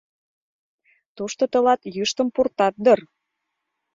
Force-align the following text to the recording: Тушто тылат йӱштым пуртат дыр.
Тушто 1.15 1.43
тылат 1.51 1.81
йӱштым 1.95 2.27
пуртат 2.35 2.75
дыр. 2.83 2.99